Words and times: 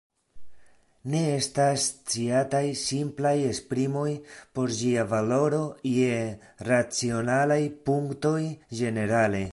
Ne 1.15 1.19
estas 1.33 1.83
sciataj 1.89 2.63
simplaj 2.83 3.35
esprimoj 3.51 4.07
por 4.57 4.75
ĝia 4.79 5.07
valoro 5.13 5.63
je 5.99 6.19
racionalaj 6.71 7.63
punktoj 7.91 8.37
ĝenerale. 8.81 9.45